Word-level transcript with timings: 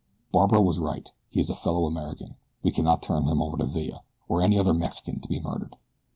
Barbara 0.31 0.59
was 0.63 0.79
right 0.79 1.11
he 1.29 1.39
is 1.39 1.51
a 1.51 1.53
fellow 1.53 1.85
American. 1.85 2.33
We 2.63 2.71
cannot 2.71 3.03
turn 3.03 3.27
him 3.27 3.39
over 3.39 3.55
to 3.57 3.67
Villa, 3.67 4.01
or 4.27 4.41
any 4.41 4.57
other 4.57 4.73
Mexican 4.73 5.19
to 5.19 5.29
be 5.29 5.39
murdered." 5.39 5.75